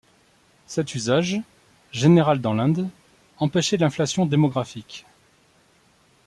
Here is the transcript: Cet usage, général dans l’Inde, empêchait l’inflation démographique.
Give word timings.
Cet 0.65 0.95
usage, 0.95 1.39
général 1.91 2.41
dans 2.41 2.55
l’Inde, 2.55 2.89
empêchait 3.37 3.77
l’inflation 3.77 4.25
démographique. 4.25 5.05